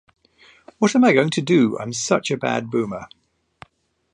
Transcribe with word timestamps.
What 0.79 0.95
am 0.95 1.03
I 1.05 1.13
going 1.13 1.29
to 1.29 1.43
do? 1.43 1.77
I'm 1.77 1.93
such 1.93 2.31
a 2.31 2.35
bad 2.37 2.71
boomer. 2.71 3.07